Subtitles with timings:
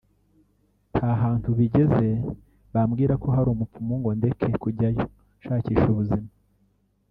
[0.95, 2.07] nta hantu bigeze
[2.73, 5.03] bambwira ko hari umupfumu ngo ndeke kujyayo
[5.39, 6.29] nshakisha ubuzima